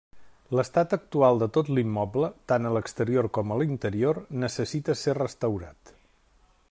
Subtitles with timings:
[0.59, 5.95] L'estat actual de tot l'immoble, tant a l'exterior com a l'interior, necessita ser restaurat.